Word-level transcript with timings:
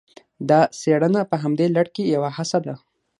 دا 0.49 0.59
څېړنه 0.79 1.21
په 1.29 1.35
همدې 1.43 1.67
لړ 1.75 1.85
کې 1.95 2.03
یوه 2.15 2.29
هڅه 2.37 2.57
ده 2.65 2.75